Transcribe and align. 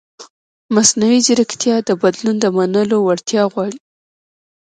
مصنوعي 0.75 1.19
ځیرکتیا 1.25 1.75
د 1.83 1.89
بدلون 2.01 2.35
د 2.39 2.45
منلو 2.57 2.97
وړتیا 3.01 3.43
غواړي. 3.51 3.79